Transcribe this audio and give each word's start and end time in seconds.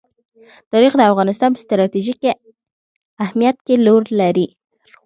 تاریخ 0.71 0.93
د 0.97 1.01
افغانستان 1.11 1.49
په 1.53 1.59
ستراتیژیک 1.65 2.21
اهمیت 3.23 3.57
کې 3.65 3.73
رول 3.87 4.05
لري. 4.21 4.47